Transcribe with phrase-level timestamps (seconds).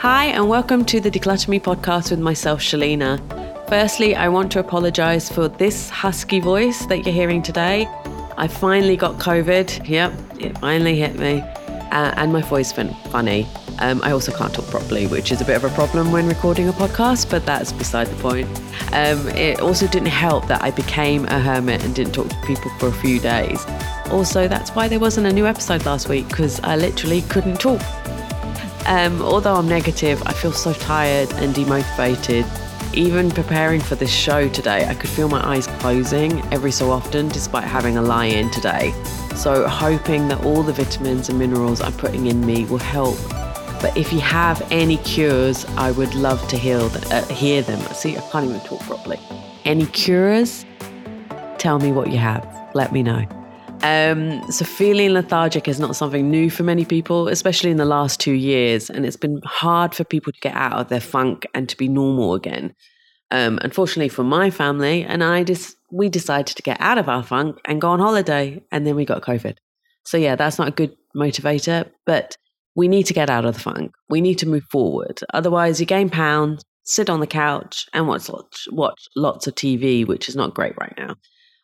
[0.00, 3.18] Hi, and welcome to the Declutter Me podcast with myself, Shelina.
[3.66, 7.88] Firstly, I want to apologize for this husky voice that you're hearing today.
[8.36, 9.88] I finally got COVID.
[9.88, 11.40] Yep, it finally hit me.
[11.40, 13.46] Uh, and my voice been funny.
[13.78, 16.68] Um, I also can't talk properly, which is a bit of a problem when recording
[16.68, 18.48] a podcast, but that's beside the point.
[18.92, 22.70] Um, it also didn't help that I became a hermit and didn't talk to people
[22.78, 23.64] for a few days.
[24.10, 27.80] Also, that's why there wasn't a new episode last week because I literally couldn't talk.
[28.86, 32.46] Um, although I'm negative, I feel so tired and demotivated.
[32.94, 37.28] Even preparing for this show today, I could feel my eyes closing every so often
[37.28, 38.92] despite having a lie in today.
[39.34, 43.18] So, hoping that all the vitamins and minerals I'm putting in me will help.
[43.82, 47.80] But if you have any cures, I would love to hear, uh, hear them.
[47.92, 49.18] See, I can't even talk properly.
[49.64, 50.64] Any cures?
[51.58, 52.46] Tell me what you have.
[52.72, 53.26] Let me know.
[53.86, 58.18] Um, so, feeling lethargic is not something new for many people, especially in the last
[58.18, 58.90] two years.
[58.90, 61.86] And it's been hard for people to get out of their funk and to be
[61.86, 62.74] normal again.
[63.30, 67.22] Um, unfortunately for my family and I, just we decided to get out of our
[67.22, 69.56] funk and go on holiday, and then we got COVID.
[70.04, 72.36] So yeah, that's not a good motivator, but
[72.74, 73.92] we need to get out of the funk.
[74.08, 75.20] We need to move forward.
[75.32, 78.28] Otherwise, you gain pounds, sit on the couch, and watch
[78.72, 81.14] watch lots of TV, which is not great right now.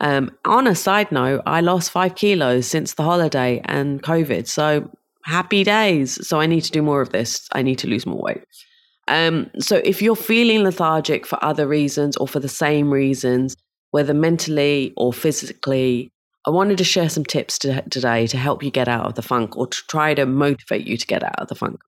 [0.00, 4.46] Um, on a side note, I lost five kilos since the holiday and COVID.
[4.46, 4.90] So
[5.24, 6.26] happy days.
[6.26, 7.48] So I need to do more of this.
[7.52, 8.44] I need to lose more weight.
[9.06, 13.56] Um, so if you're feeling lethargic for other reasons or for the same reasons,
[13.90, 16.10] whether mentally or physically,
[16.46, 19.22] I wanted to share some tips to, today to help you get out of the
[19.22, 21.80] funk or to try to motivate you to get out of the funk.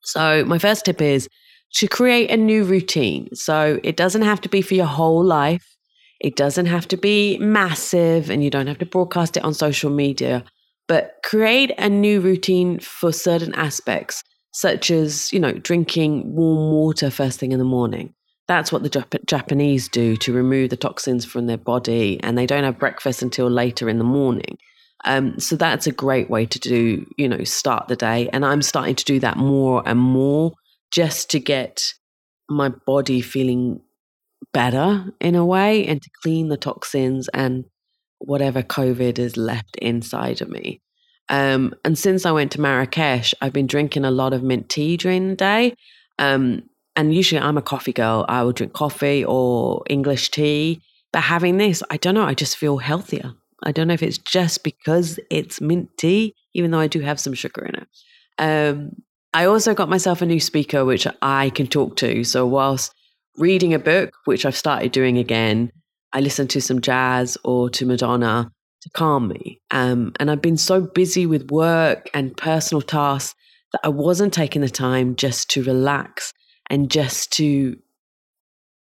[0.00, 1.28] So, my first tip is
[1.74, 3.28] to create a new routine.
[3.34, 5.76] So, it doesn't have to be for your whole life.
[6.22, 9.90] It doesn't have to be massive and you don't have to broadcast it on social
[9.90, 10.44] media,
[10.86, 17.10] but create a new routine for certain aspects, such as, you know, drinking warm water
[17.10, 18.14] first thing in the morning.
[18.46, 22.46] That's what the Jap- Japanese do to remove the toxins from their body, and they
[22.46, 24.58] don't have breakfast until later in the morning.
[25.04, 28.28] Um, so that's a great way to do, you know, start the day.
[28.32, 30.52] And I'm starting to do that more and more
[30.92, 31.82] just to get
[32.48, 33.80] my body feeling
[34.52, 37.64] better in a way and to clean the toxins and
[38.18, 40.80] whatever COVID is left inside of me.
[41.28, 44.96] Um, and since I went to Marrakesh, I've been drinking a lot of mint tea
[44.96, 45.74] during the day.
[46.18, 46.64] Um,
[46.94, 48.26] and usually I'm a coffee girl.
[48.28, 50.80] I will drink coffee or English tea.
[51.12, 53.32] But having this, I don't know, I just feel healthier.
[53.64, 57.20] I don't know if it's just because it's mint tea, even though I do have
[57.20, 57.88] some sugar in it.
[58.38, 59.02] Um,
[59.34, 62.24] I also got myself a new speaker, which I can talk to.
[62.24, 62.92] So whilst
[63.36, 65.72] reading a book, which I've started doing again.
[66.12, 68.50] I listen to some jazz or to Madonna
[68.82, 69.60] to calm me.
[69.70, 73.34] Um, and I've been so busy with work and personal tasks
[73.72, 76.32] that I wasn't taking the time just to relax
[76.68, 77.76] and just to,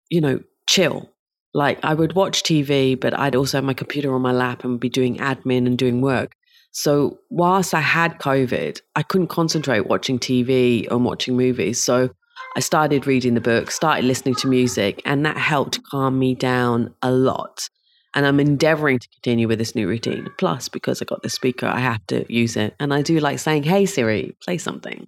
[0.10, 1.12] you know, chill.
[1.54, 4.80] Like I would watch TV, but I'd also have my computer on my lap and
[4.80, 6.34] be doing admin and doing work.
[6.72, 11.84] So whilst I had COVID, I couldn't concentrate watching TV and watching movies.
[11.84, 12.12] So
[12.58, 16.92] I started reading the book, started listening to music, and that helped calm me down
[17.04, 17.70] a lot.
[18.16, 20.28] And I'm endeavoring to continue with this new routine.
[20.40, 22.76] Plus, because I got the speaker, I have to use it.
[22.80, 25.08] And I do like saying, hey, Siri, play something.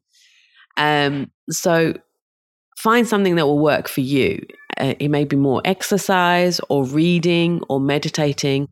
[0.77, 1.95] Um, so
[2.77, 4.45] find something that will work for you.
[4.79, 8.67] Uh, it may be more exercise or reading or meditating.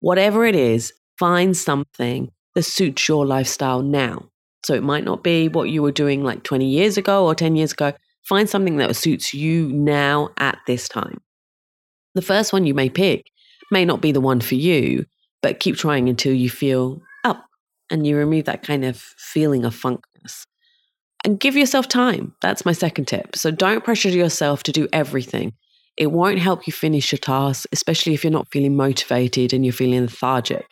[0.00, 4.30] Whatever it is, find something that suits your lifestyle now.
[4.64, 7.56] So it might not be what you were doing like 20 years ago or 10
[7.56, 7.92] years ago.
[8.24, 11.20] Find something that suits you now at this time.
[12.14, 13.26] The first one you may pick
[13.70, 15.06] may not be the one for you,
[15.42, 17.46] but keep trying until you feel up
[17.90, 20.46] and you remove that kind of feeling of funkness.
[21.24, 22.34] And give yourself time.
[22.42, 23.36] That's my second tip.
[23.36, 25.54] So don't pressure yourself to do everything.
[25.96, 29.72] It won't help you finish your task, especially if you're not feeling motivated and you're
[29.72, 30.66] feeling lethargic.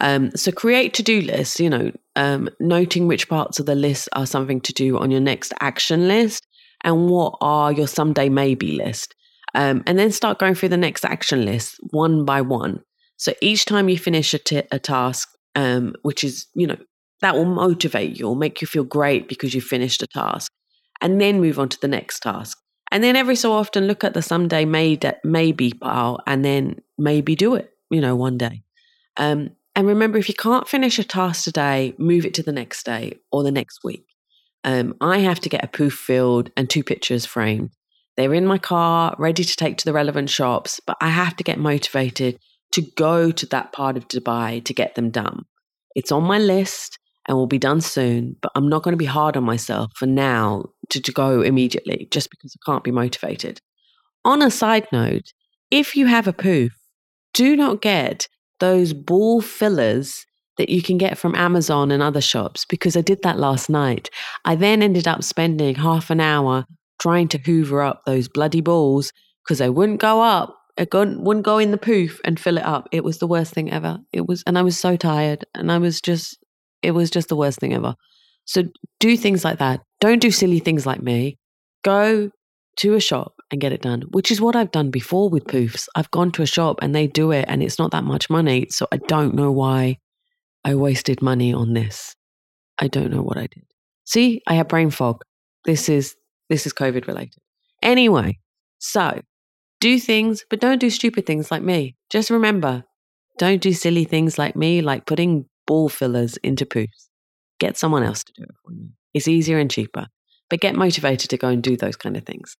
[0.00, 4.26] Um, so create to-do lists, you know, um, noting which parts of the list are
[4.26, 6.46] something to do on your next action list
[6.84, 9.14] and what are your someday maybe list.
[9.54, 12.82] Um, and then start going through the next action list one by one.
[13.16, 16.76] So each time you finish a, t- a task, um, which is, you know,
[17.20, 20.50] that will motivate you or make you feel great because you finished a task,
[21.00, 22.58] and then move on to the next task.
[22.90, 27.36] And then every so often look at the someday may maybe pile and then maybe
[27.36, 28.62] do it, you know, one day.
[29.16, 32.84] Um, and remember, if you can't finish a task today, move it to the next
[32.84, 34.04] day or the next week.
[34.64, 37.70] Um, I have to get a poof filled and two pictures framed.
[38.16, 41.44] They're in my car, ready to take to the relevant shops, but I have to
[41.44, 42.38] get motivated
[42.72, 45.44] to go to that part of Dubai to get them done.
[45.94, 49.06] It's on my list and will be done soon, but I'm not going to be
[49.06, 53.60] hard on myself for now to, to go immediately just because I can't be motivated.
[54.24, 55.32] On a side note,
[55.70, 56.72] if you have a poof,
[57.32, 58.28] do not get
[58.58, 60.26] those ball fillers
[60.56, 64.10] that you can get from Amazon and other shops because I did that last night.
[64.44, 66.66] I then ended up spending half an hour
[67.00, 69.12] trying to hoover up those bloody balls
[69.42, 70.56] because they wouldn't go up.
[70.76, 72.88] It wouldn't go in the poof and fill it up.
[72.92, 73.98] It was the worst thing ever.
[74.12, 76.38] It was, and I was so tired, and I was just,
[76.82, 77.94] it was just the worst thing ever.
[78.46, 78.64] So
[78.98, 79.80] do things like that.
[80.00, 81.38] Don't do silly things like me.
[81.84, 82.30] Go
[82.76, 85.86] to a shop and get it done, which is what I've done before with poofs.
[85.94, 88.66] I've gone to a shop and they do it and it's not that much money.
[88.70, 89.98] So I don't know why
[90.64, 92.14] I wasted money on this.
[92.78, 93.64] I don't know what I did.
[94.04, 95.22] See, I have brain fog.
[95.64, 96.16] This is
[96.48, 97.38] this is COVID related.
[97.82, 98.38] Anyway,
[98.78, 99.20] so
[99.80, 101.96] do things, but don't do stupid things like me.
[102.10, 102.84] Just remember,
[103.38, 107.08] don't do silly things like me, like putting ball fillers into poofs.
[107.58, 108.90] Get someone else to do it for you.
[109.14, 110.06] It's easier and cheaper,
[110.48, 112.56] but get motivated to go and do those kind of things.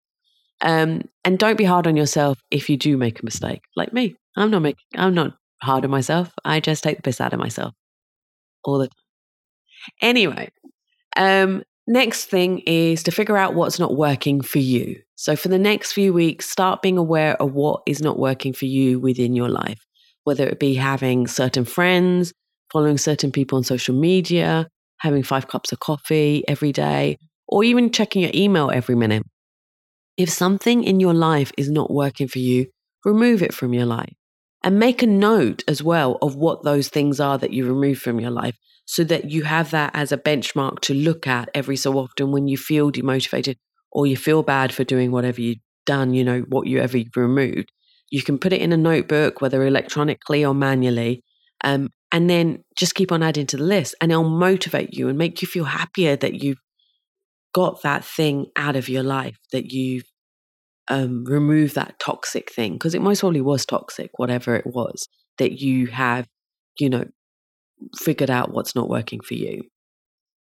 [0.62, 4.16] Um, and don't be hard on yourself if you do make a mistake, like me.
[4.36, 5.32] I'm not making, I'm not
[5.62, 6.32] hard on myself.
[6.44, 7.74] I just take the piss out of myself
[8.64, 8.94] all the time.
[10.02, 10.50] Anyway,
[11.16, 14.96] um, next thing is to figure out what's not working for you.
[15.16, 18.66] So for the next few weeks, start being aware of what is not working for
[18.66, 19.84] you within your life,
[20.24, 22.32] whether it be having certain friends,
[22.72, 24.66] following certain people on social media,
[24.98, 27.18] having five cups of coffee every day,
[27.48, 29.22] or even checking your email every minute.
[30.16, 32.66] If something in your life is not working for you,
[33.04, 34.12] remove it from your life.
[34.62, 38.20] And make a note as well of what those things are that you remove from
[38.20, 41.98] your life so that you have that as a benchmark to look at every so
[41.98, 43.56] often when you feel demotivated
[43.92, 47.70] or you feel bad for doing whatever you've done, you know, what you ever removed.
[48.10, 51.22] You can put it in a notebook, whether electronically or manually,
[51.62, 55.16] um, and then just keep on adding to the list and it'll motivate you and
[55.16, 56.60] make you feel happier that you've
[57.54, 60.09] got that thing out of your life that you've
[60.90, 65.08] um, remove that toxic thing because it most probably was toxic, whatever it was
[65.38, 66.26] that you have,
[66.78, 67.04] you know,
[67.96, 69.62] figured out what's not working for you.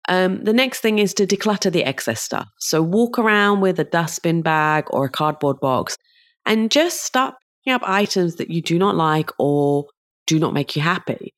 [0.09, 2.49] Um, the next thing is to declutter the excess stuff.
[2.59, 5.97] So walk around with a dustbin bag or a cardboard box
[6.45, 7.35] and just start
[7.65, 9.87] picking up items that you do not like or
[10.27, 11.33] do not make you happy.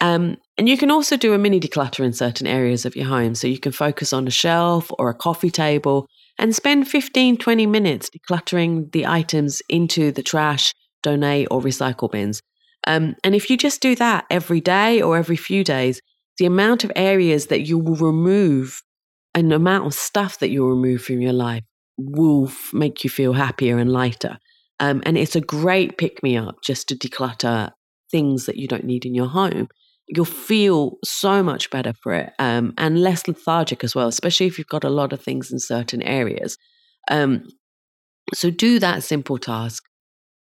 [0.00, 3.34] Um, and you can also do a mini declutter in certain areas of your home.
[3.34, 6.06] So you can focus on a shelf or a coffee table
[6.38, 12.42] and spend 15, 20 minutes decluttering the items into the trash, donate, or recycle bins.
[12.86, 16.00] Um, and if you just do that every day or every few days,
[16.38, 18.82] the amount of areas that you will remove
[19.34, 21.62] and the amount of stuff that you'll remove from your life
[21.96, 24.38] will f- make you feel happier and lighter.
[24.80, 27.72] Um, and it's a great pick me up just to declutter
[28.10, 29.68] things that you don't need in your home
[30.14, 34.58] you'll feel so much better for it um, and less lethargic as well, especially if
[34.58, 36.58] you've got a lot of things in certain areas.
[37.10, 37.48] Um,
[38.34, 39.84] so do that simple task.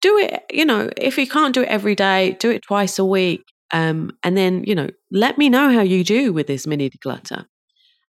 [0.01, 3.05] Do it, you know, if you can't do it every day, do it twice a
[3.05, 3.43] week.
[3.71, 7.45] Um, and then, you know, let me know how you do with this mini declutter.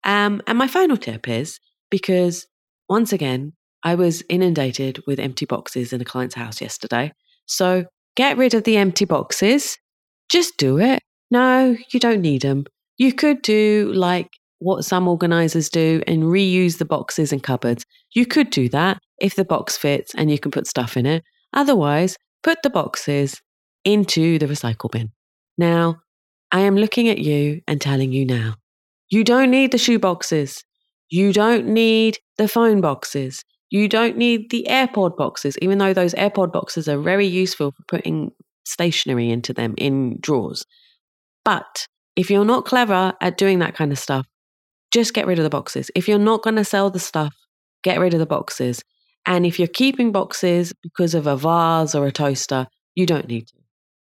[0.03, 1.59] Um, and my final tip is
[1.89, 2.45] because
[2.87, 3.53] once again,
[3.83, 7.11] I was inundated with empty boxes in a client's house yesterday.
[7.47, 7.85] So
[8.15, 9.77] get rid of the empty boxes.
[10.29, 11.01] Just do it.
[11.31, 12.65] No, you don't need them.
[12.97, 14.29] You could do like
[14.59, 17.85] what some organizers do and reuse the boxes and cupboards.
[18.13, 21.23] You could do that if the box fits and you can put stuff in it.
[21.53, 23.41] Otherwise, put the boxes
[23.85, 25.11] into the recycle bin.
[25.57, 26.01] Now,
[26.51, 28.55] I am looking at you and telling you now
[29.09, 30.63] you don't need the shoe boxes.
[31.09, 33.43] You don't need the phone boxes.
[33.71, 37.83] You don't need the AirPod boxes, even though those AirPod boxes are very useful for
[37.87, 38.31] putting
[38.65, 40.65] stationery into them in drawers.
[41.49, 44.27] But if you're not clever at doing that kind of stuff,
[44.91, 45.89] just get rid of the boxes.
[45.95, 47.33] If you're not going to sell the stuff,
[47.83, 48.83] get rid of the boxes.
[49.25, 53.47] And if you're keeping boxes because of a vase or a toaster, you don't need
[53.47, 53.55] to.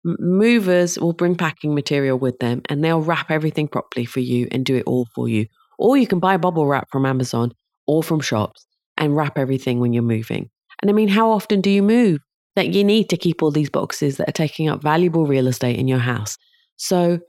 [0.05, 4.65] Movers will bring packing material with them and they'll wrap everything properly for you and
[4.65, 5.45] do it all for you.
[5.79, 7.53] Or you can buy bubble wrap from Amazon
[7.87, 10.49] or from shops and wrap everything when you're moving.
[10.81, 12.21] And I mean, how often do you move
[12.57, 15.79] that you need to keep all these boxes that are taking up valuable real estate
[15.79, 16.39] in your house?
[16.77, 17.21] So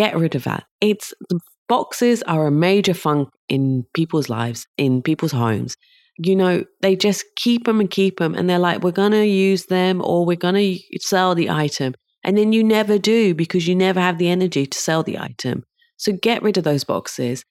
[0.00, 0.64] get rid of that.
[0.80, 1.12] It's
[1.68, 5.76] boxes are a major funk in people's lives, in people's homes.
[6.16, 9.26] You know, they just keep them and keep them, and they're like, we're going to
[9.26, 11.94] use them or we're going to sell the item.
[12.24, 15.64] And then you never do because you never have the energy to sell the item.
[15.98, 17.44] So get rid of those boxes,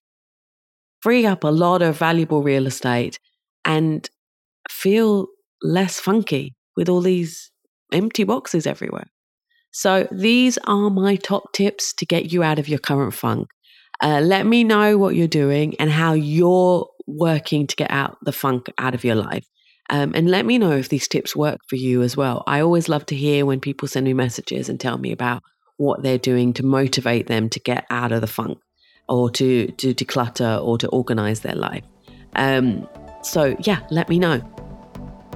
[1.01, 3.19] free up a lot of valuable real estate,
[3.63, 4.09] and
[4.69, 5.27] feel
[5.61, 7.51] less funky with all these
[7.93, 9.07] empty boxes everywhere.
[9.71, 13.49] So, these are my top tips to get you out of your current funk.
[14.01, 18.31] Uh, let me know what you're doing and how you're working to get out the
[18.31, 19.45] funk out of your life.
[19.89, 22.43] Um, and let me know if these tips work for you as well.
[22.47, 25.41] I always love to hear when people send me messages and tell me about
[25.77, 28.59] what they're doing to motivate them to get out of the funk
[29.07, 31.83] or to, to declutter or to organize their life.
[32.35, 32.87] Um,
[33.23, 34.41] so, yeah, let me know.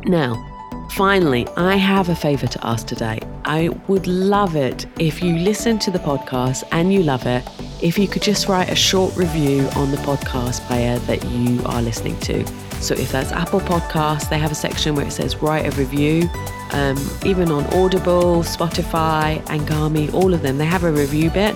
[0.06, 0.54] Now,
[0.94, 3.20] Finally, I have a favour to ask today.
[3.46, 7.48] I would love it if you listen to the podcast and you love it,
[7.82, 11.82] if you could just write a short review on the podcast player that you are
[11.82, 12.46] listening to.
[12.82, 16.30] So if that's Apple Podcasts, they have a section where it says write a review.
[16.72, 21.56] Um, even on Audible, Spotify, Anghami, all of them, they have a review bit.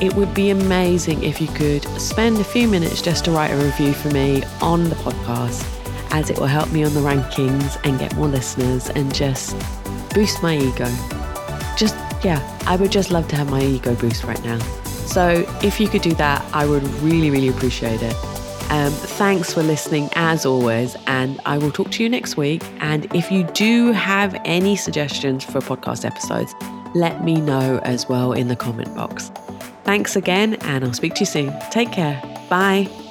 [0.00, 3.56] It would be amazing if you could spend a few minutes just to write a
[3.56, 5.68] review for me on the podcast
[6.12, 9.56] as it will help me on the rankings and get more listeners and just
[10.12, 11.21] boost my ego.
[11.76, 14.58] Just, yeah, I would just love to have my ego boost right now.
[15.06, 18.14] So if you could do that, I would really, really appreciate it.
[18.70, 22.62] Um, thanks for listening as always, and I will talk to you next week.
[22.80, 26.54] And if you do have any suggestions for podcast episodes,
[26.94, 29.30] let me know as well in the comment box.
[29.84, 31.54] Thanks again, and I'll speak to you soon.
[31.70, 32.20] Take care.
[32.48, 33.01] Bye.